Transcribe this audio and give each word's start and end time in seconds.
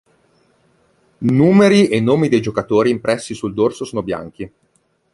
Numeri 1.35 1.87
e 1.87 1.99
nomi 2.01 2.27
dei 2.27 2.41
giocatori 2.41 2.89
impressi 2.89 3.35
sul 3.35 3.53
dorso 3.53 3.85
sono 3.85 4.01
bianchi. 4.01 4.51